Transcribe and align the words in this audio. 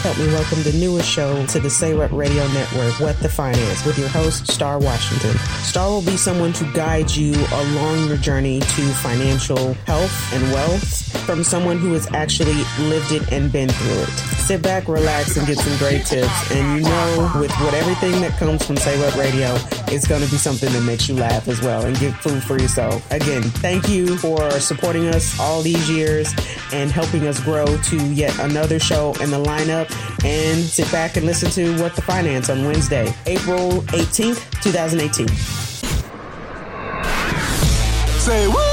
help 0.00 0.18
me 0.18 0.26
welcome 0.28 0.62
the 0.62 0.72
newest 0.72 1.06
show 1.06 1.44
to 1.44 1.60
the 1.60 1.68
SayWHA 1.68 2.10
Radio 2.16 2.46
Network, 2.48 2.98
What 3.00 3.20
the 3.20 3.28
Finance, 3.28 3.84
with 3.84 3.98
your 3.98 4.08
host, 4.08 4.50
Starr 4.50 4.78
Washington. 4.78 5.36
Starr 5.62 5.90
will 5.90 6.02
be 6.02 6.16
someone 6.16 6.54
to 6.54 6.64
guide 6.72 7.10
you 7.10 7.34
along 7.52 8.08
your 8.08 8.16
journey 8.16 8.60
to 8.60 8.82
financial 9.02 9.74
health 9.84 10.32
and 10.32 10.42
wealth 10.52 11.00
from 11.26 11.44
someone 11.44 11.78
who 11.78 11.92
has 11.92 12.10
actually 12.14 12.64
lived 12.88 13.12
it 13.12 13.30
and 13.30 13.52
been 13.52 13.68
through 13.68 14.02
it. 14.02 14.08
Sit 14.08 14.62
back, 14.62 14.88
relax, 14.88 15.36
and 15.36 15.46
get 15.46 15.58
some 15.58 15.76
great 15.76 16.06
tips. 16.06 16.50
And 16.50 16.78
you 16.78 16.88
know, 16.88 17.32
with 17.38 17.52
what 17.60 17.74
everything 17.74 18.20
that 18.22 18.32
comes 18.38 18.64
from 18.66 18.76
SayWHA 18.76 19.16
Radio, 19.18 19.54
it's 19.94 20.08
going 20.08 20.24
to 20.24 20.30
be 20.30 20.38
something 20.38 20.72
that 20.72 20.82
makes 20.82 21.08
you 21.08 21.14
laugh 21.14 21.46
as 21.46 21.60
well 21.60 21.84
and 21.84 21.96
get 21.98 22.14
food 22.14 22.42
for 22.42 22.58
yourself. 22.58 23.08
Again, 23.12 23.42
thank 23.42 23.88
you 23.88 24.16
for 24.16 24.50
supporting 24.52 25.08
us 25.08 25.38
all 25.38 25.62
these 25.62 25.88
years 25.90 26.32
and 26.72 26.90
helping 26.90 27.26
us 27.26 27.38
grow 27.40 27.66
to 27.66 27.96
yet 28.12 28.36
another 28.38 28.78
show 28.78 29.12
in 29.20 29.30
the 29.30 29.38
lineup. 29.38 29.89
And 30.24 30.62
sit 30.62 30.90
back 30.92 31.16
and 31.16 31.26
listen 31.26 31.50
to 31.52 31.82
What 31.82 31.96
the 31.96 32.02
Finance 32.02 32.50
on 32.50 32.64
Wednesday, 32.64 33.14
April 33.26 33.82
18th, 33.92 34.62
2018. 34.62 35.28
Say 38.18 38.46
what? 38.48 38.69